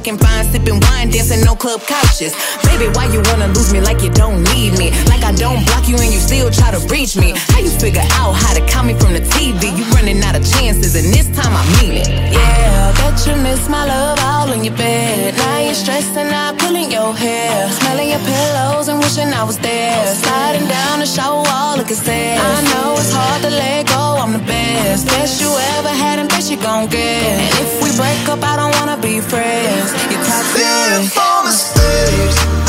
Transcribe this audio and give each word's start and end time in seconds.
Looking 0.00 0.16
fine, 0.16 0.46
sipping 0.46 0.80
wine, 0.80 1.10
dancing 1.10 1.46
on 1.46 1.58
club 1.58 1.82
couches. 1.82 2.32
Baby, 2.64 2.88
why 2.96 3.12
you 3.12 3.20
wanna 3.28 3.48
lose 3.48 3.70
me 3.70 3.82
like 3.82 4.00
you 4.00 4.08
don't 4.08 4.42
need 4.44 4.72
me? 4.78 4.92
Like 5.12 5.22
I 5.22 5.32
don't 5.36 5.62
block 5.66 5.88
you 5.88 5.96
and 6.00 6.10
you 6.10 6.18
still 6.18 6.50
try 6.50 6.70
to 6.70 6.80
reach 6.88 7.16
me. 7.16 7.34
How 7.52 7.60
you 7.60 7.68
figure 7.68 8.00
out 8.16 8.32
how 8.32 8.54
to 8.54 8.64
call 8.66 8.84
me 8.84 8.94
from 8.94 9.12
the 9.12 9.20
TV? 9.20 9.76
You 9.76 9.84
running 9.92 10.24
out 10.24 10.36
of 10.36 10.50
chances, 10.56 10.94
and 10.94 11.12
this 11.12 11.28
time 11.36 11.52
I 11.52 11.64
mean 11.76 12.00
it. 12.00 12.08
Yeah, 12.08 12.79
bet 13.10 13.26
you 13.26 13.36
miss 13.42 13.68
my 13.68 13.84
love 13.86 14.18
all 14.22 14.52
in 14.52 14.64
your 14.64 14.76
bed. 14.76 15.34
Now 15.36 15.58
you're 15.58 15.74
stressing 15.74 16.28
out, 16.28 16.58
pulling 16.58 16.90
your 16.90 17.12
hair, 17.14 17.70
smelling 17.78 18.10
your 18.10 18.20
pillows 18.20 18.88
and 18.88 18.98
wishing 18.98 19.32
I 19.32 19.42
was 19.44 19.58
there. 19.58 20.06
Sliding 20.14 20.66
down 20.68 21.00
the 21.00 21.06
shower 21.06 21.42
wall, 21.42 21.76
looking 21.76 21.96
sad. 21.96 22.38
I 22.38 22.60
know 22.70 22.94
it's 22.94 23.12
hard 23.12 23.42
to 23.42 23.50
let 23.50 23.86
go. 23.86 24.02
I'm 24.22 24.32
the 24.32 24.44
best, 24.44 25.06
best 25.06 25.40
you 25.40 25.50
ever 25.76 25.88
had, 26.02 26.18
and 26.18 26.28
best 26.28 26.50
you 26.50 26.56
gon' 26.56 26.88
get. 26.88 27.22
And 27.42 27.54
if 27.64 27.82
we 27.82 27.90
break 27.96 28.22
up, 28.28 28.42
I 28.42 28.56
don't 28.56 28.74
wanna 28.78 28.96
be 29.00 29.20
friends. 29.20 29.88
You're 30.10 30.24
toxic. 30.24 30.62
Beautiful 30.62 31.36
mistakes 31.44 32.59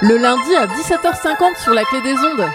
Le 0.00 0.16
lundi 0.16 0.56
à 0.56 0.66
17h50 0.66 1.62
sur 1.62 1.74
la 1.74 1.84
clé 1.84 2.00
des 2.00 2.14
ondes. 2.14 2.48